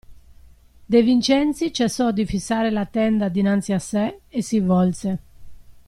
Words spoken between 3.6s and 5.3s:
a sè e si volse.